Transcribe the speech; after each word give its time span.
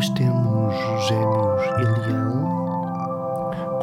Hoje 0.00 0.14
temos 0.14 0.74
Gêmeos 1.08 1.62
e 1.78 2.08
Leão 2.08 2.40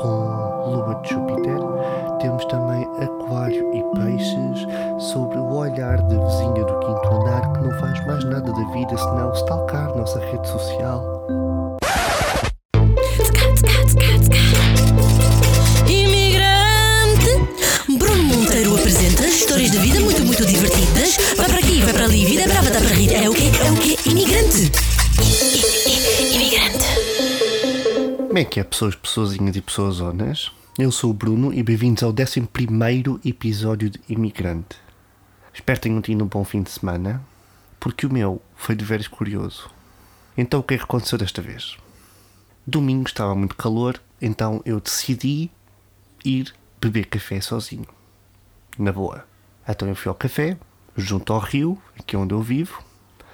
com 0.02 0.72
Lua 0.72 1.00
de 1.04 1.10
Júpiter. 1.10 1.60
Temos 2.20 2.44
também 2.46 2.90
Aquário 3.04 3.72
e 3.72 3.84
Peixes 3.96 4.66
sobre 5.12 5.38
o 5.38 5.54
olhar 5.54 6.02
da 6.02 6.18
vizinha 6.26 6.66
do 6.66 6.80
quinto 6.80 7.08
andar 7.14 7.54
que 7.54 7.60
não 7.60 7.80
faz 7.80 8.08
mais 8.08 8.24
nada 8.24 8.52
da 8.52 8.64
vida 8.72 8.98
senão 8.98 9.32
stalkar 9.32 9.96
nossa 9.96 10.20
rede 10.20 10.48
social. 10.48 11.28
Imigrante! 15.88 17.30
Bruno 17.96 18.24
Monteiro 18.24 18.74
apresenta 18.74 19.28
histórias 19.28 19.70
de 19.70 19.78
vida 19.78 20.00
muito, 20.00 20.26
muito 20.26 20.44
divertidas. 20.48 21.16
Vai 21.38 21.48
para 21.48 21.60
aqui, 21.60 21.80
vai 21.80 21.94
para 21.94 22.06
ali, 22.06 22.26
vida 22.26 22.48
brava, 22.48 22.72
dá 22.72 22.80
para 22.80 22.96
rir. 22.96 23.14
É 23.14 23.30
o 23.30 23.34
quê? 23.36 23.52
É 23.64 23.72
o 23.72 23.76
quê? 23.76 23.98
Imigrante! 24.10 25.77
Como 28.38 28.46
é 28.46 28.52
que 28.52 28.60
é, 28.60 28.64
pessoas, 28.64 28.94
pessoazinhas 28.94 29.56
e 29.56 29.62
pessoas 29.64 29.96
zonas? 29.96 30.52
Eu 30.78 30.92
sou 30.92 31.10
o 31.10 31.14
Bruno 31.14 31.52
e 31.52 31.64
bem-vindos 31.64 32.04
ao 32.04 32.12
11 32.12 32.48
episódio 33.26 33.90
de 33.90 34.00
Imigrante. 34.08 34.78
Espero 35.52 35.80
que 35.80 35.88
tenham 35.90 36.00
tido 36.04 36.24
um 36.24 36.28
bom 36.28 36.44
fim 36.44 36.62
de 36.62 36.70
semana, 36.70 37.20
porque 37.80 38.06
o 38.06 38.14
meu 38.14 38.40
foi 38.56 38.76
de 38.76 38.86
veras 38.86 39.08
curioso. 39.08 39.72
Então, 40.38 40.60
o 40.60 40.64
que 40.64 40.76
é 40.76 40.78
que 40.78 40.84
aconteceu 40.84 41.18
desta 41.18 41.42
vez? 41.42 41.78
Domingo 42.64 43.08
estava 43.08 43.34
muito 43.34 43.56
calor, 43.56 44.00
então 44.22 44.62
eu 44.64 44.80
decidi 44.80 45.50
ir 46.24 46.54
beber 46.80 47.08
café 47.08 47.42
sozinho. 47.42 47.88
Na 48.78 48.92
boa. 48.92 49.26
Então 49.68 49.88
eu 49.88 49.96
fui 49.96 50.10
ao 50.10 50.16
café, 50.16 50.60
junto 50.96 51.34
ao 51.34 51.40
rio, 51.40 51.82
aqui 52.00 52.16
onde 52.16 52.36
eu 52.36 52.42
vivo. 52.44 52.84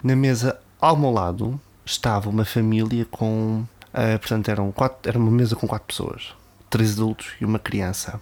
Na 0.01 0.15
mesa 0.15 0.57
ao 0.79 0.95
meu 0.95 1.11
lado 1.11 1.59
estava 1.85 2.29
uma 2.29 2.45
família 2.45 3.03
com. 3.03 3.65
Ah, 3.93 4.17
portanto, 4.17 4.49
eram 4.49 4.71
quatro, 4.71 5.07
era 5.07 5.19
uma 5.19 5.31
mesa 5.31 5.55
com 5.55 5.67
quatro 5.67 5.87
pessoas: 5.87 6.33
três 6.69 6.93
adultos 6.93 7.33
e 7.39 7.45
uma 7.45 7.59
criança. 7.59 8.19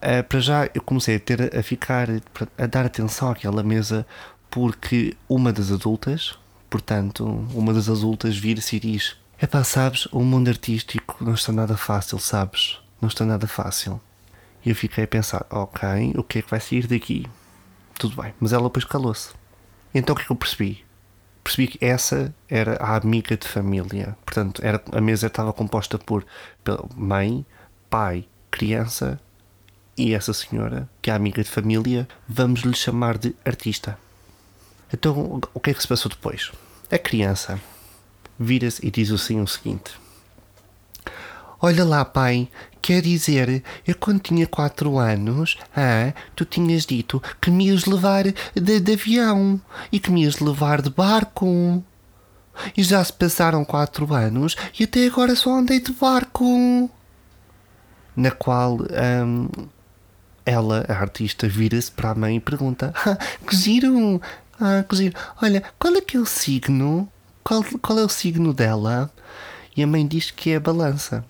Ah, 0.00 0.22
para 0.22 0.38
já 0.38 0.70
eu 0.72 0.80
comecei 0.80 1.16
a 1.16 1.20
ter 1.20 1.56
a 1.56 1.62
ficar 1.62 2.08
a 2.56 2.66
dar 2.66 2.86
atenção 2.86 3.30
àquela 3.30 3.62
mesa 3.62 4.06
porque 4.48 5.16
uma 5.28 5.52
das 5.52 5.72
adultas, 5.72 6.38
portanto, 6.70 7.24
uma 7.52 7.74
das 7.74 7.88
adultas 7.88 8.36
vira-se 8.36 8.76
e 8.76 8.80
diz: 8.80 9.16
Epá, 9.40 9.64
sabes, 9.64 10.06
o 10.06 10.20
mundo 10.20 10.48
artístico 10.48 11.16
não 11.20 11.34
está 11.34 11.52
nada 11.52 11.76
fácil, 11.76 12.18
sabes? 12.18 12.78
Não 13.00 13.08
está 13.08 13.24
nada 13.24 13.46
fácil. 13.46 14.00
E 14.64 14.70
eu 14.70 14.76
fiquei 14.76 15.04
a 15.04 15.08
pensar: 15.08 15.46
ok, 15.50 16.12
o 16.16 16.22
que 16.22 16.38
é 16.38 16.42
que 16.42 16.50
vai 16.50 16.60
sair 16.60 16.86
daqui? 16.86 17.26
Tudo 17.98 18.20
bem, 18.20 18.32
mas 18.38 18.52
ela 18.52 18.64
depois 18.64 18.84
calou-se. 18.84 19.30
Então 19.92 20.12
o 20.12 20.16
que 20.16 20.22
é 20.22 20.26
que 20.26 20.32
eu 20.32 20.36
percebi? 20.36 20.84
Percebi 21.42 21.68
que 21.68 21.84
essa 21.84 22.34
era 22.48 22.76
a 22.76 22.96
amiga 22.96 23.36
de 23.36 23.46
família. 23.46 24.16
Portanto, 24.24 24.60
era, 24.64 24.82
a 24.92 25.00
mesa 25.00 25.28
estava 25.28 25.52
composta 25.52 25.98
por 25.98 26.26
mãe, 26.96 27.44
pai, 27.88 28.26
criança 28.50 29.20
e 29.96 30.14
essa 30.14 30.32
senhora, 30.32 30.88
que 31.02 31.10
é 31.10 31.14
amiga 31.14 31.42
de 31.42 31.50
família, 31.50 32.06
vamos 32.28 32.60
lhe 32.60 32.74
chamar 32.74 33.18
de 33.18 33.34
artista. 33.44 33.98
Então, 34.92 35.40
o 35.52 35.60
que 35.60 35.70
é 35.70 35.74
que 35.74 35.82
se 35.82 35.88
passou 35.88 36.08
depois? 36.08 36.52
A 36.90 36.98
criança 36.98 37.60
vira-se 38.38 38.86
e 38.86 38.90
diz 38.90 39.10
assim 39.10 39.40
o 39.40 39.46
seguinte: 39.46 39.92
Olha 41.60 41.84
lá, 41.84 42.04
pai, 42.04 42.48
quer 42.80 43.02
dizer, 43.02 43.64
eu 43.84 43.96
quando 43.96 44.20
tinha 44.20 44.46
4 44.46 44.96
anos, 44.96 45.58
ah, 45.76 46.12
tu 46.36 46.44
tinhas 46.44 46.86
dito 46.86 47.20
que 47.40 47.50
me 47.50 47.66
ias 47.66 47.84
levar 47.84 48.24
de, 48.54 48.80
de 48.80 48.92
avião 48.92 49.60
e 49.90 49.98
que 49.98 50.10
me 50.10 50.22
ias 50.22 50.38
levar 50.38 50.80
de 50.80 50.90
barco. 50.90 51.82
E 52.76 52.82
já 52.82 53.02
se 53.02 53.12
passaram 53.12 53.64
4 53.64 54.14
anos 54.14 54.56
e 54.78 54.84
até 54.84 55.06
agora 55.06 55.34
só 55.34 55.56
andei 55.56 55.80
de 55.80 55.92
barco. 55.92 56.88
Na 58.14 58.30
qual 58.30 58.78
hum, 59.26 59.48
ela, 60.46 60.84
a 60.88 60.92
artista, 60.92 61.48
vira-se 61.48 61.90
para 61.90 62.10
a 62.10 62.14
mãe 62.14 62.36
e 62.36 62.40
pergunta: 62.40 62.92
ah, 63.04 63.16
Que 63.46 63.56
giro! 63.56 64.22
Ah, 64.60 64.84
que 64.88 64.96
giro! 64.96 65.14
Olha, 65.42 65.62
qual 65.78 65.94
é 65.94 66.00
que 66.00 66.16
é 66.16 66.20
o 66.20 66.26
signo? 66.26 67.08
Qual, 67.42 67.64
qual 67.82 67.98
é 67.98 68.04
o 68.04 68.08
signo 68.08 68.54
dela? 68.54 69.10
E 69.76 69.82
a 69.82 69.86
mãe 69.86 70.06
diz 70.06 70.30
que 70.30 70.50
é 70.50 70.56
a 70.56 70.60
balança. 70.60 71.24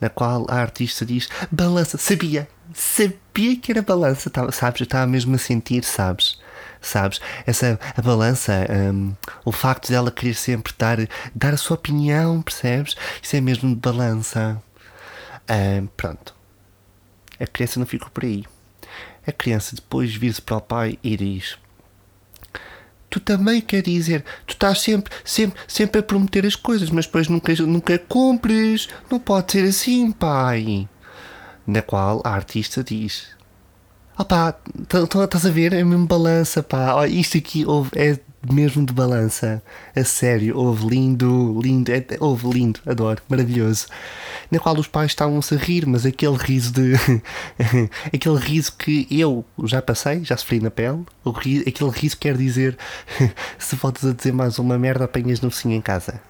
Na 0.00 0.08
qual 0.08 0.46
a 0.48 0.56
artista 0.56 1.04
diz: 1.04 1.28
Balança, 1.50 1.98
sabia! 1.98 2.48
Sabia 2.74 3.56
que 3.56 3.72
era 3.72 3.80
balança, 3.82 4.28
Tava- 4.28 4.52
sabes? 4.52 4.80
Eu 4.80 4.84
estava 4.84 5.06
mesmo 5.06 5.34
a 5.34 5.38
sentir, 5.38 5.82
sabes? 5.84 6.38
Sabes? 6.80 7.18
Essa 7.46 7.80
a 7.96 8.02
balança, 8.02 8.52
hum, 8.92 9.14
o 9.44 9.50
facto 9.50 9.88
dela 9.88 10.10
querer 10.10 10.34
sempre 10.34 10.72
dar, 10.78 10.98
dar 11.34 11.54
a 11.54 11.56
sua 11.56 11.74
opinião, 11.76 12.40
percebes? 12.42 12.94
Isso 13.22 13.34
é 13.36 13.40
mesmo 13.40 13.70
de 13.70 13.76
balança. 13.76 14.62
Hum, 15.50 15.88
pronto. 15.96 16.34
A 17.40 17.46
criança 17.46 17.78
não 17.80 17.86
ficou 17.86 18.10
por 18.10 18.24
aí. 18.24 18.44
A 19.26 19.32
criança 19.32 19.74
depois 19.74 20.14
vira-se 20.14 20.42
para 20.42 20.56
o 20.56 20.60
pai 20.60 20.98
e 21.02 21.16
diz: 21.16 21.56
Tu 23.10 23.20
também 23.20 23.60
quer 23.60 23.82
dizer, 23.82 24.22
tu 24.46 24.52
estás 24.52 24.80
sempre, 24.82 25.12
sempre, 25.24 25.58
sempre 25.66 26.00
a 26.00 26.02
prometer 26.02 26.44
as 26.44 26.54
coisas, 26.54 26.90
mas 26.90 27.06
depois 27.06 27.26
nunca, 27.28 27.54
nunca 27.54 27.98
cumpres. 27.98 28.88
Não 29.10 29.18
pode 29.18 29.52
ser 29.52 29.64
assim, 29.64 30.12
pai. 30.12 30.86
Na 31.66 31.80
qual 31.82 32.20
a 32.24 32.30
artista 32.30 32.84
diz: 32.84 33.28
Ah 34.16 34.24
pá, 34.24 34.52
tá- 34.88 35.06
tá- 35.06 35.24
estás 35.24 35.46
a 35.46 35.50
ver? 35.50 35.72
É 35.72 35.82
mesmo 35.82 36.06
balança, 36.06 36.62
pá. 36.62 37.06
Isto 37.06 37.38
aqui 37.38 37.64
é 37.96 38.18
mesmo 38.50 38.84
de 38.84 38.92
balança. 38.92 39.62
A 39.94 40.04
sério, 40.04 40.56
houve 40.56 40.86
lindo, 40.86 41.60
lindo, 41.62 41.90
é, 41.92 42.04
houve 42.20 42.48
lindo, 42.48 42.80
adoro, 42.86 43.20
maravilhoso. 43.28 43.86
Na 44.50 44.58
qual 44.58 44.76
os 44.76 44.86
pais 44.86 45.10
estavam-se 45.10 45.54
a 45.54 45.58
rir, 45.58 45.86
mas 45.86 46.06
aquele 46.06 46.36
riso 46.36 46.72
de. 46.72 46.92
aquele 48.12 48.38
riso 48.38 48.72
que 48.76 49.06
eu 49.10 49.44
já 49.64 49.82
passei, 49.82 50.24
já 50.24 50.36
sofri 50.36 50.60
na 50.60 50.70
pele. 50.70 51.04
O 51.24 51.30
ri, 51.30 51.64
aquele 51.66 51.90
riso 51.90 52.16
quer 52.16 52.36
dizer: 52.36 52.76
se 53.58 53.76
voltas 53.76 54.04
a 54.04 54.12
dizer 54.12 54.32
mais 54.32 54.58
uma 54.58 54.78
merda, 54.78 55.04
apanhas 55.04 55.40
no 55.40 55.50
focinho 55.50 55.74
em 55.74 55.80
casa. 55.80 56.20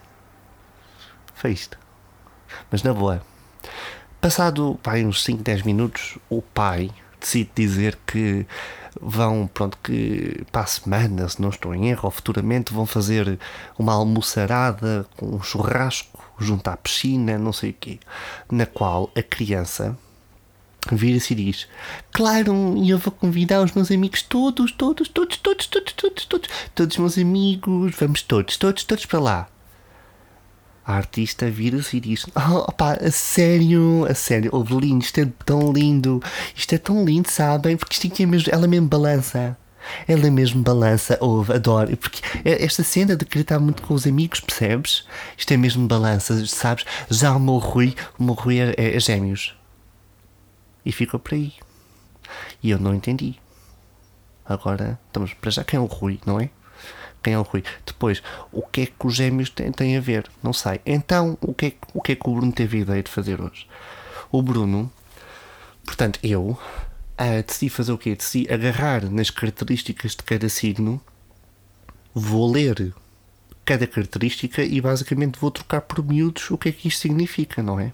Foi 1.35 1.53
isto. 1.53 1.79
Mas 2.71 2.83
na 2.83 2.93
boa. 2.93 3.23
Passado 4.21 4.79
pai, 4.83 5.05
uns 5.05 5.23
5, 5.23 5.43
10 5.45 5.63
minutos, 5.63 6.19
o 6.29 6.43
pai 6.43 6.91
decide 7.21 7.51
dizer 7.55 7.99
que 8.05 8.47
vão, 9.01 9.49
pronto, 9.53 9.79
que 9.83 10.45
para 10.51 10.63
a 10.63 10.67
semana, 10.67 11.29
se 11.29 11.41
não 11.41 11.49
estou 11.49 11.75
em 11.75 11.89
erro, 11.89 12.03
ou 12.05 12.11
futuramente 12.11 12.73
vão 12.73 12.87
fazer 12.87 13.39
uma 13.79 13.95
almoçarada 13.95 15.07
com 15.17 15.27
um 15.27 15.43
churrasco 15.43 16.23
junto 16.39 16.69
à 16.69 16.77
piscina, 16.77 17.39
não 17.39 17.53
sei 17.53 17.71
o 17.71 17.77
quê, 17.79 17.99
na 18.51 18.67
qual 18.67 19.11
a 19.17 19.23
criança 19.23 19.97
vira-se 20.93 21.33
e 21.33 21.37
diz: 21.37 21.69
Claro, 22.13 22.53
eu 22.87 22.99
vou 22.99 23.13
convidar 23.13 23.63
os 23.63 23.73
meus 23.73 23.91
amigos 23.91 24.23
todos, 24.23 24.73
todos, 24.73 25.09
todos, 25.09 25.37
todos, 25.37 25.67
todos, 25.67 25.93
todos, 25.95 26.25
todos, 26.27 26.49
todos 26.75 26.95
os 26.95 26.99
meus 26.99 27.19
amigos, 27.19 27.95
vamos 27.99 28.23
todos, 28.23 28.57
todos, 28.57 28.85
todos 28.85 29.07
para 29.07 29.21
lá. 29.21 29.49
A 30.89 30.95
artista 30.95 31.51
vira-se 31.51 31.99
e 31.99 32.01
diz: 32.01 32.25
Oh, 32.35 32.65
a 32.81 33.11
sério, 33.11 34.07
a 34.09 34.15
sério, 34.15 34.49
ouve 34.55 34.75
lindo, 34.75 35.05
isto 35.05 35.21
é 35.21 35.27
tão 35.45 35.71
lindo, 35.71 36.19
isto 36.57 36.75
é 36.75 36.79
tão 36.79 37.05
lindo, 37.05 37.31
sabem? 37.31 37.77
Porque 37.77 37.93
isto 37.93 38.07
aqui 38.07 38.23
é 38.23 38.27
mesmo, 38.27 38.51
ela 38.51 38.67
mesmo 38.67 38.89
balança. 38.89 39.55
Ela 40.07 40.31
mesmo 40.31 40.63
balança, 40.63 41.19
ouve, 41.21 41.53
adoro. 41.53 41.95
Porque 41.99 42.23
é- 42.43 42.65
esta 42.65 42.83
cena 42.83 43.15
de 43.15 43.27
querer 43.27 43.43
estar 43.43 43.59
muito 43.59 43.83
com 43.83 43.93
os 43.93 44.07
amigos, 44.07 44.41
percebes? 44.41 45.05
Isto 45.37 45.53
é 45.53 45.59
mesmo 45.59 45.87
balança, 45.87 46.47
sabes? 46.47 46.87
Já 47.11 47.37
o 47.37 47.41
meu 47.41 47.59
Rui, 47.59 47.95
o 48.19 48.25
meu 48.25 48.33
Rui 48.33 48.59
é, 48.59 48.75
é, 48.79 48.97
é 48.97 48.99
gêmeos. 49.01 49.55
E 50.87 50.91
ficou 50.91 51.21
por 51.21 51.35
aí. 51.35 51.53
E 52.63 52.71
eu 52.71 52.79
não 52.79 52.95
entendi. 52.95 53.37
Agora, 54.43 54.99
estamos 55.07 55.35
para 55.35 55.51
já 55.51 55.63
quem 55.63 55.77
é 55.77 55.81
o 55.81 55.85
Rui, 55.85 56.19
não 56.25 56.41
é? 56.41 56.49
Quem 57.23 57.35
é 57.35 57.39
o 57.39 57.43
Rui? 57.43 57.65
Depois, 57.85 58.23
o 58.53 58.63
que 58.63 58.83
é 58.83 58.87
que 58.87 59.07
os 59.07 59.15
gêmeos 59.15 59.51
têm, 59.51 59.73
têm 59.73 59.97
a 59.97 60.01
ver? 60.01 60.31
Não 60.43 60.53
sei. 60.53 60.81
Então, 60.87 61.37
o 61.41 61.53
que, 61.53 61.67
é, 61.67 61.73
o 61.93 62.01
que 62.01 62.13
é 62.13 62.15
que 62.17 62.29
o 62.29 62.35
Bruno 62.35 62.53
teve 62.53 62.79
a 62.79 62.81
ideia 62.81 63.03
de 63.03 63.11
fazer 63.11 63.41
hoje? 63.41 63.67
O 64.31 64.43
Bruno, 64.43 64.91
portanto, 65.85 66.19
eu, 66.23 66.59
ah, 67.17 67.43
decidi 67.45 67.69
fazer 67.69 67.93
o 67.93 67.99
quê? 67.99 68.15
Decidi 68.15 68.53
agarrar 68.53 69.11
nas 69.11 69.31
características 69.31 70.13
de 70.13 70.23
cada 70.23 70.49
signo, 70.49 71.01
vou 72.15 72.51
ler 72.51 72.95
cada 73.65 73.87
característica 73.87 74.63
e 74.63 74.81
basicamente 74.81 75.39
vou 75.39 75.51
trocar 75.51 75.83
por 75.83 76.03
miúdos 76.03 76.51
o 76.51 76.57
que 76.57 76.71
é 76.71 76.73
que 76.73 76.89
isto 76.89 77.01
significa, 77.01 77.63
não 77.63 77.79
é? 77.79 77.93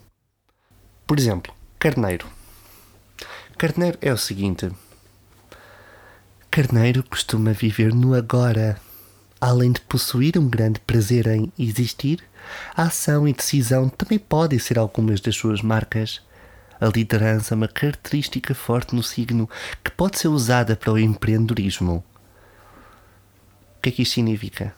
Por 1.07 1.19
exemplo, 1.19 1.53
carneiro. 1.79 2.27
Carneiro 3.59 3.99
é 4.01 4.13
o 4.13 4.17
seguinte: 4.17 4.71
Carneiro 6.51 7.03
costuma 7.03 7.53
viver 7.53 7.93
no 7.93 8.15
agora. 8.15 8.81
Além 9.47 9.73
de 9.73 9.81
possuir 9.83 10.39
um 10.39 10.49
grande 10.49 10.81
prazer 10.81 11.27
em 11.27 11.53
existir, 11.59 12.25
a 12.75 12.85
ação 12.85 13.29
e 13.29 13.33
decisão 13.35 13.91
também 13.91 14.19
podem 14.19 14.59
ser 14.59 14.79
algumas 14.79 15.21
das 15.21 15.37
suas 15.37 15.61
marcas. 15.61 16.23
A 16.81 16.87
liderança 16.87 17.53
é 17.53 17.57
uma 17.57 17.69
característica 17.69 18.55
forte 18.55 18.95
no 18.95 19.03
signo 19.03 19.47
que 19.85 19.91
pode 19.91 20.19
ser 20.19 20.29
usada 20.29 20.75
para 20.75 20.95
o 20.95 20.99
empreendedorismo. 20.99 22.03
O 23.77 23.83
que 23.83 23.91
é 23.91 23.93
que 23.93 24.01
isto 24.01 24.15
significa? 24.15 24.75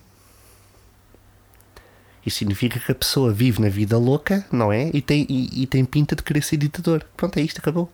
Isso 2.26 2.38
significa 2.38 2.80
que 2.80 2.90
a 2.90 2.96
pessoa 2.96 3.32
vive 3.32 3.62
na 3.62 3.68
vida 3.68 3.96
louca, 3.96 4.44
não 4.50 4.72
é? 4.72 4.90
E 4.92 5.00
tem, 5.00 5.28
e, 5.30 5.62
e 5.62 5.66
tem 5.68 5.84
pinta 5.84 6.16
de 6.16 6.24
querer 6.24 6.42
ser 6.42 6.56
ditador. 6.56 7.06
Pronto, 7.16 7.38
é 7.38 7.42
isto, 7.42 7.60
acabou. 7.60 7.88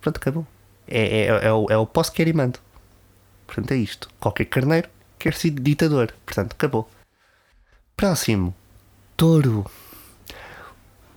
Pronto, 0.00 0.16
acabou. 0.16 0.46
É, 0.88 1.24
é, 1.24 1.26
é, 1.26 1.52
o, 1.52 1.66
é 1.68 1.76
o 1.76 1.84
posso 1.84 2.12
quer 2.12 2.28
e 2.28 2.32
mando. 2.32 2.58
Portanto, 3.46 3.72
é 3.72 3.76
isto. 3.76 4.08
Qualquer 4.18 4.46
carneiro 4.46 4.88
quer 5.22 5.34
ser 5.34 5.50
ditador. 5.50 6.12
Portanto, 6.26 6.52
acabou. 6.52 6.90
Próximo. 7.96 8.52
Touro. 9.16 9.64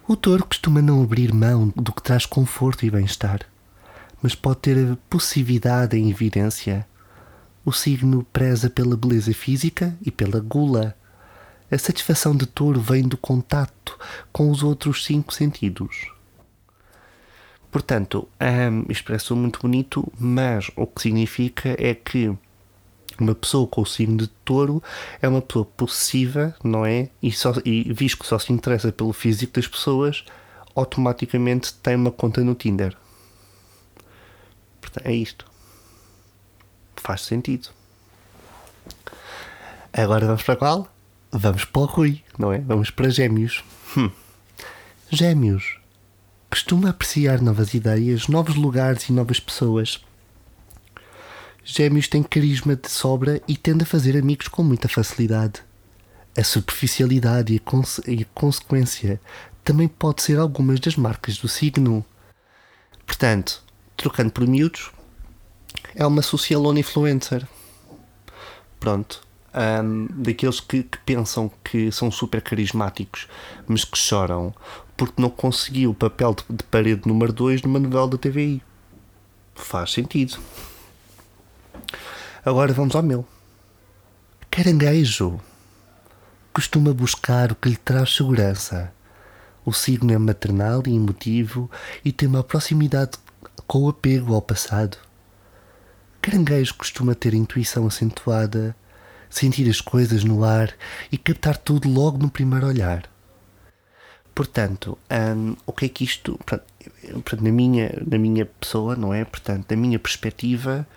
O 0.07 0.15
touro 0.15 0.45
costuma 0.45 0.81
não 0.81 1.01
abrir 1.01 1.33
mão 1.33 1.73
do 1.75 1.91
que 1.91 2.03
traz 2.03 2.27
conforto 2.27 2.85
e 2.85 2.91
bem-estar, 2.91 3.39
mas 4.21 4.35
pode 4.35 4.59
ter 4.59 4.91
a 4.91 4.95
possessividade 5.09 5.97
em 5.97 6.11
evidência. 6.11 6.87
O 7.65 7.71
signo 7.71 8.23
preza 8.31 8.69
pela 8.69 8.95
beleza 8.95 9.33
física 9.33 9.97
e 9.99 10.11
pela 10.11 10.39
gula. 10.39 10.95
A 11.71 11.77
satisfação 11.79 12.35
de 12.35 12.45
touro 12.45 12.79
vem 12.79 13.07
do 13.07 13.17
contato 13.17 13.97
com 14.31 14.51
os 14.51 14.61
outros 14.61 15.03
cinco 15.03 15.33
sentidos. 15.33 16.11
Portanto, 17.71 18.29
um, 18.39 18.85
isto 18.91 19.05
parece 19.05 19.33
muito 19.33 19.59
bonito, 19.59 20.07
mas 20.19 20.69
o 20.75 20.85
que 20.85 21.01
significa 21.01 21.75
é 21.79 21.95
que 21.95 22.37
uma 23.19 23.35
pessoa 23.35 23.67
com 23.67 23.81
o 23.81 23.85
signo 23.85 24.17
de 24.17 24.27
touro 24.27 24.81
é 25.21 25.27
uma 25.27 25.41
pessoa 25.41 25.65
possessiva, 25.65 26.55
não 26.63 26.85
é? 26.85 27.09
E, 27.21 27.31
só, 27.31 27.53
e 27.63 27.91
visto 27.93 28.19
que 28.19 28.27
só 28.27 28.37
se 28.37 28.51
interessa 28.51 28.91
pelo 28.91 29.13
físico 29.13 29.53
das 29.53 29.67
pessoas, 29.67 30.23
automaticamente 30.75 31.73
tem 31.73 31.95
uma 31.95 32.11
conta 32.11 32.43
no 32.43 32.55
Tinder. 32.55 32.95
Portanto, 34.81 35.05
é 35.05 35.13
isto. 35.13 35.45
Faz 36.97 37.21
sentido. 37.21 37.69
Agora 39.93 40.25
vamos 40.25 40.43
para 40.43 40.55
qual? 40.55 40.87
Vamos 41.31 41.65
para 41.65 41.81
o 41.81 41.85
Rui, 41.85 42.21
não 42.37 42.51
é? 42.51 42.59
Vamos 42.59 42.89
para 42.89 43.09
Gêmeos. 43.09 43.63
Hum. 43.97 44.11
Gêmeos. 45.09 45.79
Costuma 46.49 46.89
apreciar 46.89 47.41
novas 47.41 47.73
ideias, 47.73 48.27
novos 48.27 48.55
lugares 48.55 49.07
e 49.09 49.13
novas 49.13 49.39
pessoas 49.39 50.03
Gêmeos 51.67 52.07
têm 52.07 52.21
carisma 52.21 52.75
de 52.75 52.91
sobra 52.91 53.41
e 53.47 53.57
tende 53.57 53.81
a 53.81 53.87
fazer 53.87 54.15
amigos 54.15 54.47
com 54.47 54.61
muita 54.61 54.87
facilidade. 54.87 55.63
A 56.37 56.43
superficialidade 56.43 57.53
e 57.53 57.57
a, 57.57 57.59
conse 57.59 58.03
e 58.05 58.21
a 58.21 58.25
consequência 58.35 59.19
também 59.63 59.87
pode 59.87 60.21
ser 60.21 60.37
algumas 60.37 60.79
das 60.79 60.95
marcas 60.95 61.39
do 61.39 61.47
signo. 61.47 62.05
Portanto, 63.03 63.63
trocando 63.97 64.31
por 64.31 64.47
miúdos, 64.47 64.91
é 65.95 66.05
uma 66.05 66.21
socialona 66.21 66.81
influencer. 66.81 67.47
Pronto. 68.79 69.23
Um, 69.55 70.07
daqueles 70.21 70.59
que, 70.59 70.83
que, 70.83 70.99
pensam 70.99 71.49
que 71.63 71.91
são 71.91 72.11
super 72.11 72.43
carismáticos, 72.43 73.27
mas 73.67 73.83
que 73.83 73.97
choram 73.97 74.53
porque 74.95 75.19
não 75.19 75.31
conseguiu 75.31 75.91
o 75.91 75.95
papel 75.95 76.35
de, 76.35 76.57
de 76.57 76.63
parede 76.65 77.07
número 77.07 77.33
2 77.33 77.63
numa 77.63 77.79
novela 77.79 78.07
da 78.09 78.19
TVI. 78.19 78.61
Faz 79.55 79.93
sentido. 79.93 80.37
Agora 82.43 82.73
vamos 82.73 82.95
ao 82.95 83.03
meu. 83.03 83.25
Caranguejo 84.51 85.39
costuma 86.53 86.93
buscar 86.93 87.51
o 87.51 87.55
que 87.55 87.69
lhe 87.69 87.75
traz 87.75 88.15
segurança. 88.15 88.93
O 89.65 89.73
signo 89.73 90.13
é 90.13 90.17
maternal 90.17 90.83
e 90.85 90.95
emotivo 90.95 91.69
e 92.03 92.11
tem 92.11 92.29
uma 92.29 92.43
proximidade 92.43 93.17
com 93.67 93.83
o 93.83 93.89
apego 93.89 94.33
ao 94.33 94.41
passado. 94.41 94.97
Caranguejo 96.21 96.75
costuma 96.75 97.13
ter 97.13 97.33
intuição 97.33 97.85
acentuada, 97.87 98.75
sentir 99.29 99.69
as 99.69 99.81
coisas 99.81 100.23
no 100.23 100.43
ar 100.43 100.73
e 101.11 101.17
captar 101.17 101.57
tudo 101.57 101.89
logo 101.89 102.17
no 102.17 102.29
primeiro 102.29 102.67
olhar. 102.67 103.09
Portanto, 104.33 104.97
um, 105.09 105.55
o 105.65 105.71
que 105.71 105.85
é 105.85 105.89
que 105.89 106.03
isto, 106.03 106.39
portanto, 106.45 107.43
na, 107.43 107.51
minha, 107.51 107.91
na 108.05 108.17
minha 108.17 108.45
pessoa, 108.45 108.95
não 108.95 109.13
é? 109.13 109.23
Portanto, 109.23 109.67
da 109.67 109.75
minha 109.75 109.97
perspectiva, 109.97 110.87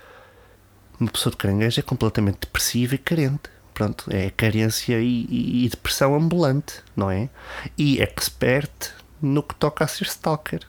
uma 0.99 1.11
pessoa 1.11 1.31
de 1.31 1.37
caranguejo 1.37 1.81
é 1.81 1.83
completamente 1.83 2.41
depressiva 2.41 2.95
e 2.95 2.99
carente. 2.99 3.51
Pronto, 3.73 4.07
é 4.11 4.31
carência 4.31 4.99
e, 4.99 5.25
e, 5.29 5.65
e 5.65 5.69
depressão 5.69 6.15
ambulante, 6.15 6.83
não 6.97 7.11
é? 7.11 7.29
E 7.77 8.03
expert 8.03 8.93
no 9.23 9.43
que 9.43 9.55
toca 9.55 9.85
a 9.85 9.89
ser 9.89 10.07
stalker. 10.07 10.67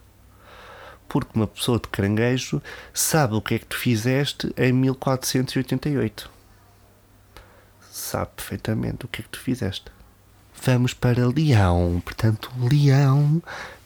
Porque 1.08 1.32
uma 1.34 1.48
pessoa 1.48 1.80
de 1.80 1.88
caranguejo 1.88 2.62
sabe 2.94 3.34
o 3.34 3.42
que 3.42 3.56
é 3.56 3.60
que 3.60 3.66
tu 3.66 3.78
fizeste 3.78 4.54
em 4.56 4.72
1488. 4.72 6.30
Sabe 7.92 8.30
perfeitamente 8.36 9.06
o 9.06 9.08
que 9.08 9.22
é 9.22 9.24
que 9.24 9.30
tu 9.30 9.40
fizeste. 9.40 9.86
Vamos 10.64 10.94
para 10.94 11.28
Leão. 11.28 12.02
Portanto, 12.06 12.52
Leão 12.60 13.42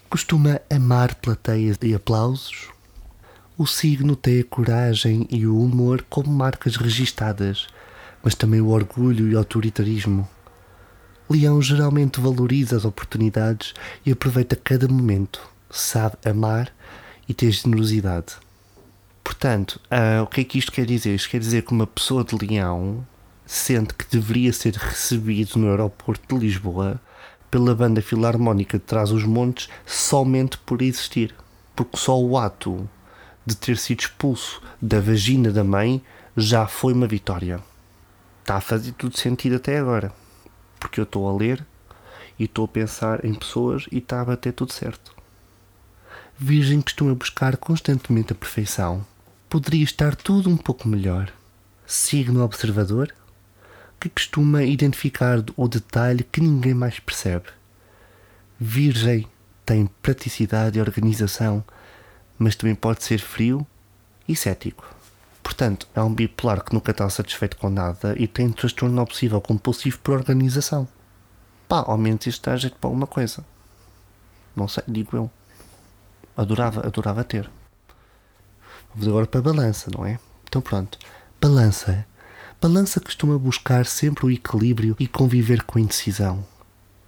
costuma 0.10 0.60
amar 0.70 1.16
plateias 1.16 1.78
e 1.82 1.96
aplausos, 1.96 2.70
o 3.58 3.68
signo 3.68 4.16
tem 4.16 4.40
a 4.40 4.44
coragem 4.44 5.28
e 5.30 5.46
o 5.46 5.60
humor 5.60 6.04
como 6.10 6.32
marcas 6.32 6.76
registadas, 6.76 7.68
mas 8.24 8.34
também 8.34 8.60
o 8.60 8.70
orgulho 8.70 9.28
e 9.30 9.36
o 9.36 9.38
autoritarismo. 9.38 10.28
Leão 11.30 11.62
geralmente 11.62 12.20
valoriza 12.20 12.76
as 12.76 12.84
oportunidades 12.84 13.74
e 14.06 14.12
aproveita 14.12 14.56
cada 14.56 14.88
momento, 14.88 15.40
sabe 15.70 16.18
amar 16.26 16.74
e 17.30 17.34
tem 17.34 17.52
generosidade. 17.52 18.36
Portanto, 19.24 19.80
uh, 19.86 20.24
o 20.24 20.28
que 20.28 20.42
é 20.42 20.44
que 20.44 20.58
isto 20.58 20.72
quer 20.72 20.86
dizer? 20.86 21.16
Isto 21.16 21.30
quer 21.30 21.40
dizer 21.40 21.62
que 21.62 21.72
uma 21.72 21.88
pessoa 21.88 22.24
de 22.24 22.36
Leão 22.36 23.06
sente 23.46 23.94
que 23.94 24.06
deveria 24.10 24.52
ser 24.52 24.74
recebido 24.74 25.60
no 25.60 25.70
aeroporto 25.70 26.36
de 26.36 26.46
Lisboa 26.46 27.00
pela 27.52 27.76
banda 27.76 28.02
filarmónica 28.02 28.80
de 28.80 28.84
Trás 28.84 29.12
os 29.12 29.24
Montes 29.24 29.70
somente 29.86 30.58
por 30.58 30.82
existir. 30.82 31.36
Porque 31.76 31.98
só 31.98 32.20
o 32.20 32.38
ato 32.38 32.90
de 33.46 33.56
ter 33.56 33.78
sido 33.78 34.02
expulso 34.02 34.62
da 34.82 35.00
vagina 35.00 35.52
da 35.52 35.64
mãe 35.64 36.02
já 36.36 36.68
foi 36.68 36.94
uma 36.94 37.08
vitória. 37.08 37.60
Está 38.42 38.56
a 38.56 38.62
fazer 38.62 38.92
tudo 38.94 39.18
sentido 39.18 39.56
até 39.56 39.78
agora. 39.78 40.12
Porque 40.80 41.00
eu 41.00 41.04
estou 41.04 41.30
a 41.30 41.38
ler 41.38 41.66
e 42.38 42.46
estou 42.46 42.66
a 42.66 42.68
pensar 42.68 43.24
em 43.24 43.34
pessoas 43.34 43.86
e 43.92 44.00
está 44.00 44.22
a 44.22 44.26
bater 44.26 44.54
tudo 44.54 44.74
certo. 44.74 45.16
Virgem 46.38 46.82
costuma 46.82 47.14
buscar 47.14 47.56
constantemente 47.58 48.34
a 48.34 48.36
perfeição. 48.36 49.06
Poderia 49.50 49.84
estar 49.84 50.16
tudo 50.16 50.50
um 50.50 50.58
pouco 50.58 50.88
melhor. 50.88 51.32
Signo 51.86 52.44
observador 52.44 53.14
que 54.00 54.10
costuma 54.10 54.64
identificar 54.64 55.44
o 55.56 55.68
detalhe 55.68 56.24
que 56.24 56.42
ninguém 56.42 56.74
mais 56.74 57.00
percebe. 57.00 57.46
Virgem 58.60 59.28
tem 59.66 59.86
praticidade 60.02 60.78
e 60.78 60.82
organização 60.82 61.64
mas 62.38 62.56
também 62.56 62.76
pode 62.76 63.04
ser 63.04 63.20
frio 63.20 63.66
e 64.28 64.36
cético. 64.36 64.86
Portanto, 65.42 65.88
é 65.94 66.02
um 66.02 66.14
bipolar 66.14 66.64
que 66.64 66.74
nunca 66.74 66.92
está 66.92 67.10
satisfeito 67.10 67.58
com 67.58 67.70
nada 67.70 68.16
e 68.18 68.28
tem 68.28 68.50
transtorno 68.52 69.02
obsessivo 69.02 69.42
compulsivo 69.42 70.00
por 70.00 70.16
organização. 70.16 70.88
Pá, 71.68 71.84
ao 71.86 71.98
menos 71.98 72.26
isto 72.26 72.50
dá 72.50 72.56
jeito 72.56 72.78
para 72.78 72.88
alguma 72.88 73.06
coisa. 73.06 73.46
Não 74.56 74.68
sei, 74.68 74.84
digo 74.88 75.16
eu. 75.18 75.32
Adorava, 76.36 76.86
adorava 76.88 77.24
ter. 77.24 77.50
Vamos 78.94 79.08
agora 79.08 79.28
para 79.28 79.40
a 79.40 79.44
balança, 79.44 79.92
não 79.96 80.06
é? 80.06 80.18
Então 80.48 80.62
pronto. 80.62 80.98
Balança. 81.42 82.06
Balança 82.62 83.02
costuma 83.02 83.38
buscar 83.38 83.86
sempre 83.86 84.26
o 84.26 84.32
equilíbrio 84.32 84.96
e 84.98 85.08
conviver 85.08 85.64
com 85.64 85.78
a 85.78 85.82
indecisão. 85.82 86.46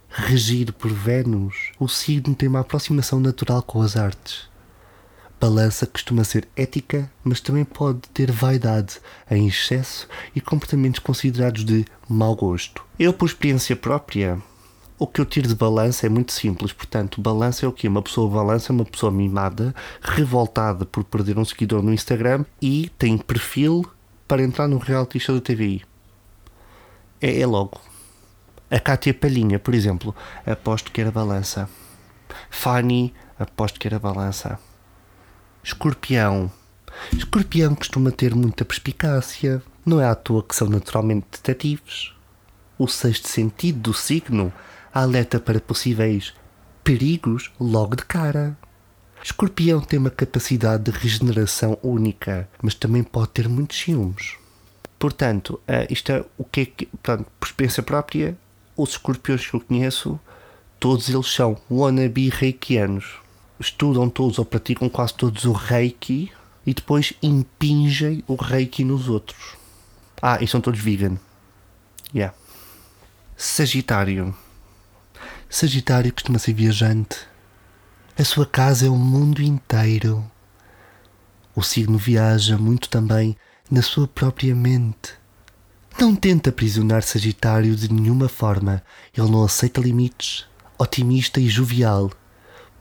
Regido 0.08 0.72
por 0.72 0.92
Vênus, 0.92 1.72
o 1.78 1.88
signo 1.88 2.34
tem 2.34 2.48
uma 2.48 2.60
aproximação 2.60 3.18
natural 3.18 3.62
com 3.62 3.80
as 3.80 3.96
artes 3.96 4.48
Balança 5.38 5.86
costuma 5.86 6.24
ser 6.24 6.48
ética, 6.56 7.10
mas 7.22 7.40
também 7.40 7.64
pode 7.64 8.00
ter 8.14 8.32
vaidade 8.32 8.98
em 9.30 9.46
excesso 9.46 10.08
e 10.34 10.40
comportamentos 10.40 10.98
considerados 10.98 11.64
de 11.64 11.84
mau 12.08 12.34
gosto. 12.34 12.82
Eu, 12.98 13.12
por 13.12 13.26
experiência 13.26 13.76
própria, 13.76 14.40
o 14.98 15.06
que 15.06 15.20
eu 15.20 15.26
tiro 15.26 15.46
de 15.46 15.54
balança 15.54 16.06
é 16.06 16.08
muito 16.08 16.32
simples. 16.32 16.72
Portanto, 16.72 17.20
balança 17.20 17.66
é 17.66 17.68
o 17.68 17.72
que? 17.72 17.86
Uma 17.86 18.00
pessoa 18.00 18.30
balança 18.30 18.72
é 18.72 18.74
uma 18.74 18.84
pessoa 18.84 19.12
mimada, 19.12 19.74
revoltada 20.00 20.86
por 20.86 21.04
perder 21.04 21.38
um 21.38 21.44
seguidor 21.44 21.82
no 21.82 21.92
Instagram 21.92 22.44
e 22.60 22.90
tem 22.98 23.18
perfil 23.18 23.84
para 24.26 24.42
entrar 24.42 24.66
no 24.66 24.78
reality 24.78 25.20
show 25.20 25.34
da 25.34 25.42
TVI. 25.42 25.84
É, 27.20 27.40
é 27.40 27.46
logo. 27.46 27.78
A 28.70 28.80
Cátia 28.80 29.12
Palhinha, 29.12 29.58
por 29.58 29.74
exemplo, 29.74 30.14
aposto 30.46 30.90
que 30.90 31.00
era 31.00 31.10
balança. 31.10 31.68
Fanny, 32.50 33.12
aposto 33.38 33.78
que 33.78 33.86
era 33.86 33.98
balança. 33.98 34.58
Escorpião. 35.66 36.48
Escorpião 37.12 37.74
costuma 37.74 38.12
ter 38.12 38.36
muita 38.36 38.64
perspicácia. 38.64 39.60
Não 39.84 40.00
é 40.00 40.06
à 40.06 40.14
toa 40.14 40.40
que 40.40 40.54
são 40.54 40.68
naturalmente 40.68 41.26
detetives. 41.32 42.12
O 42.78 42.86
sexto 42.86 43.26
sentido 43.26 43.80
do 43.80 43.92
signo 43.92 44.52
alerta 44.94 45.40
para 45.40 45.58
possíveis 45.58 46.32
perigos 46.84 47.50
logo 47.58 47.96
de 47.96 48.04
cara. 48.04 48.56
Escorpião 49.20 49.80
tem 49.80 49.98
uma 49.98 50.08
capacidade 50.08 50.84
de 50.84 50.96
regeneração 50.96 51.76
única, 51.82 52.48
mas 52.62 52.74
também 52.74 53.02
pode 53.02 53.30
ter 53.30 53.48
muitos 53.48 53.76
ciúmes. 53.76 54.36
Portanto, 55.00 55.60
uh, 55.68 55.92
isto 55.92 56.12
é 56.12 56.24
o 56.38 56.44
que 56.44 56.60
é 56.60 56.66
que, 56.66 56.86
portanto, 56.86 57.26
por 57.40 57.46
experiência 57.46 57.82
própria, 57.82 58.38
os 58.76 58.90
escorpiões 58.90 59.44
que 59.44 59.56
eu 59.56 59.60
conheço, 59.60 60.20
todos 60.78 61.08
eles 61.08 61.26
são 61.26 61.58
wannabe 61.68 62.28
reikianos. 62.28 63.25
Estudam 63.58 64.08
todos 64.08 64.38
ou 64.38 64.44
praticam 64.44 64.88
quase 64.88 65.14
todos 65.14 65.44
o 65.44 65.52
reiki 65.52 66.30
e 66.66 66.74
depois 66.74 67.12
impingem 67.22 68.22
o 68.26 68.34
reiki 68.34 68.84
nos 68.84 69.08
outros. 69.08 69.56
Ah, 70.20 70.38
e 70.40 70.46
são 70.46 70.60
todos 70.60 70.80
vegan. 70.80 71.18
Yeah. 72.14 72.36
Sagitário. 73.36 74.34
Sagitário 75.48 76.12
costuma 76.12 76.38
ser 76.38 76.54
viajante. 76.54 77.18
A 78.18 78.24
sua 78.24 78.46
casa 78.46 78.86
é 78.86 78.88
o 78.90 78.96
mundo 78.96 79.42
inteiro. 79.42 80.24
O 81.54 81.62
signo 81.62 81.96
viaja 81.98 82.58
muito 82.58 82.88
também 82.88 83.36
na 83.70 83.82
sua 83.82 84.08
própria 84.08 84.54
mente. 84.54 85.14
Não 85.98 86.14
tenta 86.14 86.50
aprisionar 86.50 87.02
Sagitário 87.02 87.74
de 87.74 87.92
nenhuma 87.92 88.28
forma. 88.28 88.82
Ele 89.16 89.30
não 89.30 89.44
aceita 89.44 89.80
limites. 89.80 90.46
Otimista 90.78 91.40
e 91.40 91.48
jovial. 91.48 92.10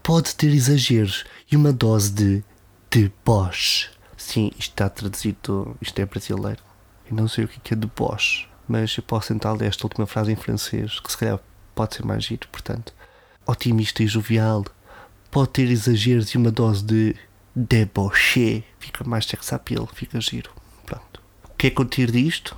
Pode 0.05 0.35
ter 0.35 0.53
exageros 0.53 1.25
e 1.51 1.55
uma 1.55 1.73
dose 1.73 2.11
de 2.11 2.43
deboche. 2.91 3.89
Sim, 4.15 4.51
isto 4.51 4.69
está 4.69 4.87
traduzido, 4.87 5.75
isto 5.81 5.97
é 5.97 6.05
brasileiro. 6.05 6.61
Eu 7.09 7.15
não 7.15 7.27
sei 7.27 7.45
o 7.45 7.47
que 7.47 7.73
é 7.73 7.75
deboche, 7.75 8.47
mas 8.67 8.95
eu 8.95 9.01
posso 9.01 9.29
tentar 9.29 9.53
ler 9.53 9.65
esta 9.65 9.83
última 9.83 10.05
frase 10.05 10.31
em 10.31 10.35
francês, 10.35 10.99
que 10.99 11.11
se 11.11 11.17
calhar 11.17 11.39
pode 11.73 11.95
ser 11.95 12.05
mais 12.05 12.23
giro, 12.23 12.47
portanto. 12.51 12.93
Otimista 13.47 14.03
e 14.03 14.07
jovial. 14.07 14.63
Pode 15.31 15.49
ter 15.49 15.71
exageros 15.71 16.29
e 16.29 16.37
uma 16.37 16.51
dose 16.51 16.83
de 16.83 17.15
deboche. 17.55 18.63
Fica 18.77 19.03
mais 19.03 19.25
sex 19.25 19.51
appeal, 19.53 19.89
fica 19.91 20.21
giro. 20.21 20.51
Pronto. 20.85 21.19
O 21.45 21.55
que 21.57 21.65
é 21.65 21.69
que 21.71 21.81
eu 21.81 21.85
tiro 21.85 22.11
disto? 22.11 22.55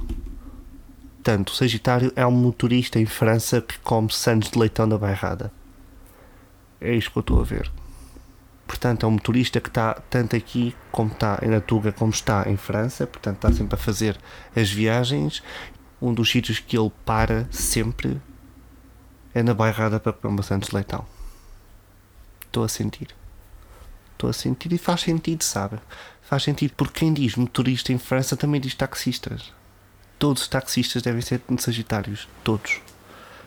Portanto, 1.24 1.52
o 1.52 1.56
Sagitário 1.56 2.12
é 2.14 2.28
um 2.28 2.32
motorista 2.32 3.00
em 3.00 3.06
França 3.06 3.62
que 3.62 3.80
come 3.80 4.12
sandes 4.12 4.52
de 4.52 4.60
leitão 4.60 4.90
da 4.90 4.98
bairrada. 4.98 5.50
É 6.80 6.94
isto 6.94 7.12
que 7.12 7.18
eu 7.18 7.22
estou 7.22 7.42
a 7.42 7.44
ver. 7.44 7.72
Portanto, 8.68 9.06
é 9.06 9.10
um 9.10 9.12
motorista 9.12 9.62
que 9.62 9.70
está 9.70 9.94
tanto 10.10 10.36
aqui 10.36 10.76
como 10.92 11.12
está 11.12 11.40
em 11.42 11.48
Natuga, 11.48 11.92
como 11.92 12.12
está 12.12 12.50
em 12.50 12.58
França. 12.58 13.08
Portanto, 13.08 13.38
está 13.38 13.52
sempre 13.52 13.76
a 13.76 13.78
fazer 13.78 14.18
as 14.56 14.70
viagens. 14.70 15.42
Um 16.02 16.14
dos 16.14 16.30
sítios 16.30 16.60
que 16.60 16.78
ele 16.78 16.92
para 17.06 17.48
sempre 17.50 18.22
é 19.34 19.42
na 19.42 19.54
bairrada 19.54 20.00
para 20.00 20.44
sandes 20.44 20.70
de 20.70 20.76
leitão. 20.76 21.06
Estou 22.46 22.64
a 22.64 22.68
sentir. 22.68 23.08
Estou 24.14 24.30
a 24.30 24.34
sentir 24.34 24.74
e 24.74 24.78
faz 24.78 25.02
sentido, 25.02 25.44
sabe? 25.44 25.80
Faz 26.22 26.44
sentido 26.44 26.74
porque 26.76 27.00
quem 27.00 27.14
diz 27.14 27.36
motorista 27.36 27.94
em 27.94 27.98
França 27.98 28.36
também 28.36 28.60
diz 28.60 28.76
taxistas. 28.76 29.54
Todos 30.20 30.42
os 30.42 30.48
taxistas 30.48 31.02
devem 31.02 31.22
ser 31.22 31.42
sagitários. 31.60 32.28
Todos. 32.44 32.82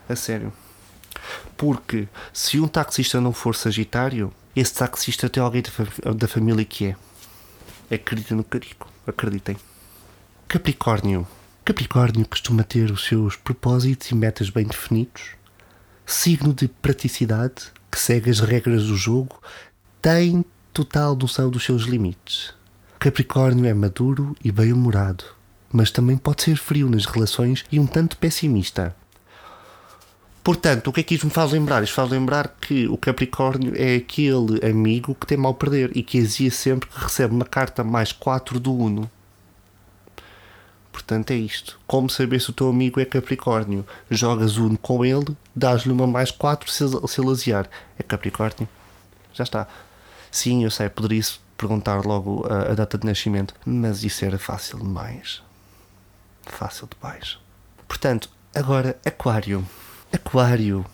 A 0.08 0.16
sério. 0.16 0.52
Porque 1.56 2.08
se 2.32 2.60
um 2.60 2.68
taxista 2.68 3.20
não 3.20 3.32
for 3.32 3.54
sagitário, 3.54 4.32
esse 4.54 4.74
taxista 4.74 5.28
tem 5.28 5.42
alguém 5.42 5.62
da, 5.62 5.70
fam 5.70 5.86
da 6.16 6.28
família 6.28 6.64
que 6.64 6.86
é. 6.86 6.96
Acreditem 7.94 8.36
no 8.36 8.44
carico. 8.44 8.88
Acreditem. 9.06 9.56
Capricórnio. 10.48 11.26
Capricórnio 11.64 12.26
costuma 12.26 12.62
ter 12.62 12.90
os 12.90 13.06
seus 13.06 13.36
propósitos 13.36 14.10
e 14.10 14.14
metas 14.14 14.50
bem 14.50 14.66
definidos. 14.66 15.30
Signo 16.06 16.52
de 16.52 16.66
praticidade, 16.66 17.72
que 17.90 17.98
segue 17.98 18.30
as 18.30 18.40
regras 18.40 18.86
do 18.86 18.96
jogo, 18.96 19.40
tem 20.02 20.44
total 20.72 21.14
noção 21.14 21.50
dos 21.50 21.64
seus 21.64 21.82
limites. 21.82 22.54
Capricórnio 22.98 23.66
é 23.66 23.74
maduro 23.74 24.36
e 24.42 24.50
bem-humorado, 24.50 25.24
mas 25.72 25.90
também 25.90 26.16
pode 26.16 26.42
ser 26.42 26.56
frio 26.56 26.88
nas 26.88 27.06
relações 27.06 27.64
e 27.70 27.78
um 27.78 27.86
tanto 27.86 28.16
pessimista. 28.16 28.94
Portanto, 30.42 30.88
o 30.88 30.92
que 30.92 31.00
é 31.00 31.02
que 31.02 31.14
isto 31.14 31.26
me 31.26 31.32
faz 31.32 31.52
lembrar? 31.52 31.82
Isto 31.82 31.94
faz 31.94 32.10
lembrar 32.10 32.48
que 32.60 32.88
o 32.88 32.96
Capricórnio 32.96 33.74
é 33.76 33.96
aquele 33.96 34.64
amigo 34.66 35.14
que 35.14 35.26
tem 35.26 35.36
mal 35.36 35.54
perder 35.54 35.94
e 35.94 36.02
que 36.02 36.16
exia 36.16 36.50
sempre 36.50 36.88
que 36.88 36.98
recebe 36.98 37.34
uma 37.34 37.44
carta 37.44 37.84
mais 37.84 38.10
4 38.10 38.58
do 38.58 38.72
Uno. 38.74 39.10
Portanto, 40.90 41.30
é 41.30 41.34
isto. 41.34 41.78
Como 41.86 42.08
saber 42.08 42.40
se 42.40 42.50
o 42.50 42.52
teu 42.52 42.68
amigo 42.68 43.00
é 43.00 43.04
Capricórnio? 43.04 43.86
Jogas 44.10 44.56
Uno 44.56 44.78
com 44.78 45.04
ele, 45.04 45.36
dás-lhe 45.54 45.92
uma 45.92 46.06
mais 46.06 46.30
4 46.30 46.70
se 46.70 47.20
ele 47.20 47.30
aziar. 47.30 47.68
É 47.98 48.02
Capricórnio? 48.02 48.68
Já 49.34 49.44
está. 49.44 49.68
Sim, 50.30 50.64
eu 50.64 50.70
sei, 50.70 50.88
poderia 50.88 51.22
perguntar 51.56 52.04
logo 52.06 52.46
a, 52.48 52.72
a 52.72 52.74
data 52.74 52.96
de 52.96 53.06
nascimento, 53.06 53.54
mas 53.66 54.04
isso 54.04 54.24
era 54.24 54.38
fácil 54.38 54.78
demais. 54.78 55.42
Fácil 56.46 56.88
demais. 56.88 57.38
Portanto, 57.86 58.30
agora, 58.54 58.98
Aquário. 59.04 59.66
Aquário 60.12 60.84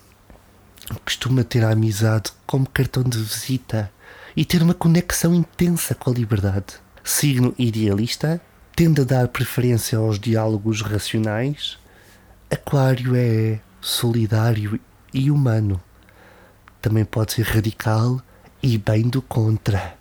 costuma 1.02 1.42
ter 1.42 1.64
a 1.64 1.70
amizade 1.70 2.30
como 2.46 2.68
cartão 2.68 3.02
de 3.02 3.16
visita 3.16 3.90
e 4.37 4.44
ter 4.44 4.62
uma 4.62 4.75
conexão 4.75 5.35
intensa 5.35 5.94
com 5.94 6.11
a 6.11 6.12
liberdade. 6.12 6.75
Signo 7.02 7.54
idealista, 7.58 8.38
tende 8.75 9.00
a 9.00 9.04
dar 9.04 9.28
preferência 9.28 9.96
aos 9.96 10.20
diálogos 10.20 10.82
racionais. 10.82 11.78
Aquário 12.50 13.16
é 13.16 13.58
solidário 13.80 14.78
e 15.14 15.30
humano. 15.30 15.80
Também 16.82 17.06
pode 17.06 17.32
ser 17.32 17.46
radical 17.46 18.20
e 18.62 18.76
bem 18.76 19.08
do 19.08 19.23
contra. 19.23 19.96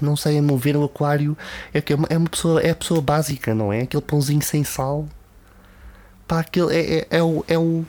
Não 0.00 0.16
sei, 0.16 0.38
a 0.38 0.42
meu 0.42 0.58
ver, 0.58 0.76
o 0.76 0.84
Aquário 0.84 1.38
é, 1.72 1.78
é, 1.86 1.94
uma, 1.94 2.06
é 2.10 2.18
uma 2.18 2.28
pessoa, 2.28 2.60
é 2.60 2.70
a 2.70 2.74
pessoa 2.74 3.00
básica, 3.00 3.54
não 3.54 3.72
é? 3.72 3.82
Aquele 3.82 4.02
pãozinho 4.02 4.42
sem 4.42 4.64
sal 4.64 5.08
Pá, 6.28 6.40
aquele 6.40 6.76
é, 6.76 6.98
é, 6.98 7.06
é, 7.10 7.22
o, 7.22 7.42
é 7.48 7.58
o. 7.58 7.86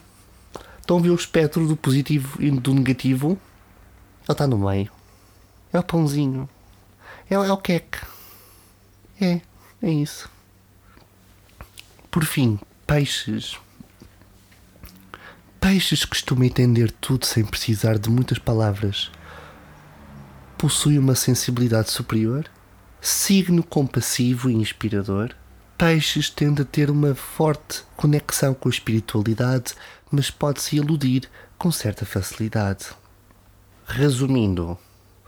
Estão 0.80 0.98
a 0.98 1.02
ver 1.02 1.10
o 1.10 1.16
espectro 1.16 1.68
do 1.68 1.76
positivo 1.76 2.42
e 2.42 2.50
do 2.50 2.74
negativo? 2.74 3.32
Ele 3.32 3.38
está 4.30 4.48
no 4.48 4.58
meio. 4.58 4.90
É 5.74 5.78
o 5.78 5.84
pãozinho. 5.84 6.48
É, 7.30 7.36
é 7.36 7.52
o 7.52 7.58
queque. 7.58 8.00
É, 9.20 9.42
é 9.84 9.92
isso. 9.92 10.30
Por 12.10 12.24
fim, 12.24 12.58
peixes. 12.88 13.58
Peixes 15.60 16.06
costumam 16.06 16.46
entender 16.46 16.92
tudo 16.92 17.26
sem 17.26 17.46
precisar 17.46 18.00
de 18.00 18.10
muitas 18.10 18.40
palavras. 18.40 19.12
Possui 20.58 20.98
uma 20.98 21.14
sensibilidade 21.14 21.92
superior, 21.92 22.50
signo 23.02 23.62
compassivo 23.62 24.50
e 24.50 24.54
inspirador, 24.54 25.36
Peixes 25.80 26.30
tende 26.30 26.64
a 26.64 26.66
ter 26.66 26.92
uma 26.92 27.16
forte 27.16 27.86
conexão 27.96 28.54
com 28.54 28.68
a 28.68 28.70
espiritualidade, 28.70 29.76
mas 30.12 30.30
pode-se 30.30 30.76
iludir 30.76 31.30
com 31.58 31.72
certa 31.72 32.06
facilidade. 32.06 32.88
Resumindo, 33.86 34.78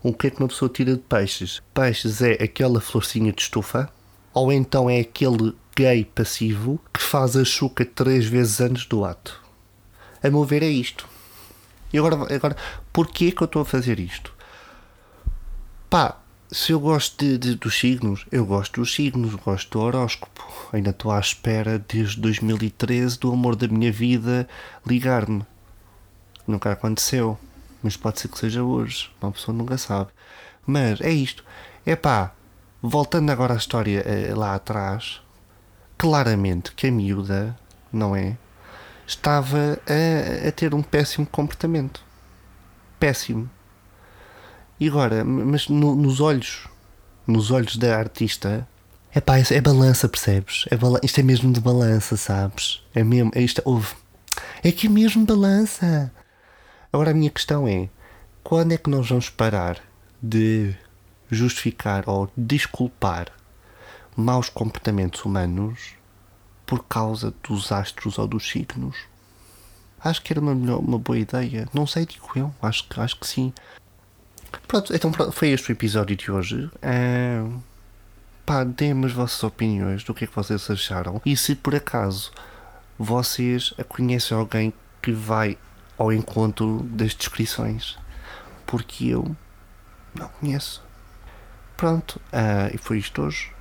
o 0.03 0.13
que 0.13 0.27
é 0.27 0.29
que 0.29 0.41
uma 0.41 0.49
pessoa 0.49 0.67
tira 0.67 0.93
de 0.93 0.99
peixes? 0.99 1.61
Peixes 1.73 2.21
é 2.21 2.33
aquela 2.33 2.81
florcinha 2.81 3.31
de 3.31 3.43
estufa, 3.43 3.89
ou 4.33 4.51
então 4.51 4.89
é 4.89 4.99
aquele 4.99 5.55
gay 5.73 6.03
passivo 6.03 6.81
que 6.93 7.01
faz 7.01 7.37
a 7.37 7.45
chuca 7.45 7.85
três 7.85 8.25
vezes 8.25 8.59
antes 8.59 8.85
do 8.85 9.05
ato. 9.05 9.41
A 10.21 10.29
meu 10.29 10.43
ver 10.43 10.63
é 10.63 10.69
isto. 10.69 11.07
E 11.93 11.97
agora, 11.97 12.35
agora 12.35 12.57
porquê 12.91 13.31
que 13.31 13.41
eu 13.41 13.45
estou 13.45 13.61
a 13.61 13.65
fazer 13.65 14.01
isto? 14.01 14.33
Pá, 15.89 16.20
se 16.51 16.73
eu 16.73 16.81
gosto 16.81 17.17
de, 17.23 17.37
de, 17.37 17.55
dos 17.55 17.79
signos, 17.79 18.25
eu 18.29 18.45
gosto 18.45 18.81
dos 18.81 18.93
signos, 18.93 19.35
gosto 19.35 19.71
do 19.71 19.85
horóscopo. 19.85 20.45
Ainda 20.73 20.89
estou 20.89 21.09
à 21.09 21.19
espera 21.19 21.79
desde 21.79 22.19
2013 22.19 23.17
do 23.17 23.31
amor 23.31 23.55
da 23.55 23.69
minha 23.69 23.89
vida 23.89 24.47
ligar-me. 24.85 25.45
Nunca 26.45 26.73
aconteceu, 26.73 27.39
mas 27.81 27.95
pode 27.95 28.19
ser 28.19 28.27
que 28.27 28.37
seja 28.37 28.63
hoje. 28.63 29.09
Uma 29.21 29.31
pessoa 29.31 29.57
nunca 29.57 29.77
sabe. 29.77 30.11
Mas 30.67 30.99
é 30.99 31.09
isto. 31.09 31.45
É 31.85 31.95
pá, 31.95 32.33
voltando 32.81 33.29
agora 33.29 33.53
à 33.53 33.57
história 33.57 34.03
eh, 34.05 34.33
lá 34.35 34.53
atrás, 34.53 35.21
claramente 35.97 36.73
que 36.73 36.87
a 36.87 36.91
miúda, 36.91 37.57
não 37.93 38.13
é? 38.13 38.35
Estava 39.07 39.79
a, 39.87 40.47
a 40.49 40.51
ter 40.51 40.73
um 40.75 40.83
péssimo 40.83 41.25
comportamento. 41.25 42.03
Péssimo 42.99 43.49
e 44.81 44.87
agora, 44.87 45.23
mas 45.23 45.69
no, 45.69 45.95
nos 45.95 46.19
olhos, 46.19 46.67
nos 47.27 47.51
olhos 47.51 47.77
da 47.77 47.95
artista, 47.95 48.67
é 49.13 49.21
pá, 49.21 49.37
é 49.37 49.61
balança, 49.61 50.09
percebes? 50.09 50.65
É 50.71 50.75
bala 50.75 50.99
isto 51.03 51.19
é 51.19 51.23
mesmo 51.23 51.53
de 51.53 51.61
balança, 51.61 52.17
sabes? 52.17 52.81
É 52.95 53.03
mesmo, 53.03 53.31
é 53.35 53.43
isto, 53.43 53.61
ouve. 53.63 53.93
É 54.63 54.71
que 54.71 54.87
é 54.87 54.89
mesmo 54.89 55.23
balança. 55.23 56.11
Agora 56.91 57.11
a 57.11 57.13
minha 57.13 57.29
questão 57.29 57.67
é: 57.67 57.89
quando 58.43 58.71
é 58.71 58.77
que 58.77 58.89
nós 58.89 59.07
vamos 59.07 59.29
parar 59.29 59.77
de 60.19 60.75
justificar 61.29 62.09
ou 62.09 62.27
desculpar 62.35 63.27
maus 64.17 64.49
comportamentos 64.49 65.23
humanos 65.23 65.93
por 66.65 66.85
causa 66.85 67.31
dos 67.47 67.71
astros 67.71 68.17
ou 68.17 68.25
dos 68.25 68.49
signos? 68.49 68.97
Acho 70.03 70.23
que 70.23 70.33
era 70.33 70.41
uma, 70.41 70.55
melhor, 70.55 70.79
uma 70.79 70.97
boa 70.97 71.19
ideia. 71.19 71.67
Não 71.71 71.85
sei, 71.85 72.07
digo 72.07 72.31
eu. 72.35 72.51
Acho, 72.59 72.83
acho 72.97 73.19
que 73.19 73.27
sim. 73.27 73.53
Pronto, 74.67 74.93
então 74.95 75.11
foi 75.31 75.49
este 75.49 75.71
o 75.71 75.73
episódio 75.73 76.15
de 76.15 76.31
hoje. 76.31 76.69
Uh, 76.77 77.61
pá, 78.45 78.63
deem-me 78.63 79.05
as 79.05 79.11
vossas 79.11 79.43
opiniões 79.43 80.03
do 80.03 80.13
que 80.13 80.25
é 80.25 80.27
que 80.27 80.35
vocês 80.35 80.69
acharam. 80.69 81.21
E 81.25 81.35
se 81.35 81.55
por 81.55 81.75
acaso 81.75 82.31
vocês 82.97 83.73
conhecem 83.87 84.37
alguém 84.37 84.73
que 85.01 85.11
vai 85.11 85.57
ao 85.97 86.13
encontro 86.13 86.83
das 86.83 87.13
descrições, 87.13 87.97
porque 88.65 89.07
eu 89.07 89.35
não 90.13 90.27
conheço. 90.27 90.83
Pronto, 91.75 92.21
uh, 92.31 92.73
e 92.73 92.77
foi 92.77 92.99
isto 92.99 93.21
hoje. 93.21 93.51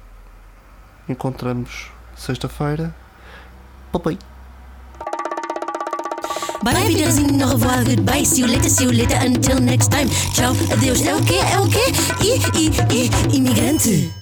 Encontramos 1.08 1.90
sexta-feira. 2.16 2.94
Bye 3.92 4.29
Bye, 6.62 6.88
Wiedersehen, 6.88 7.42
au 7.42 7.52
revoir, 7.52 7.84
goodbye, 7.84 8.22
see 8.22 8.42
you 8.42 8.46
later, 8.46 8.68
see 8.68 8.84
you 8.84 8.92
later, 8.92 9.16
until 9.24 9.58
next 9.60 9.90
time. 9.90 10.10
Tchau, 10.34 10.52
adeus. 10.70 11.00
É 11.06 11.14
o 11.14 11.22
quê? 11.22 11.36
É 11.36 11.58
o 11.58 11.66
quê? 11.66 11.92
I, 12.20 12.66
i, 12.66 12.70
i, 12.94 13.36
imigrante. 13.36 14.19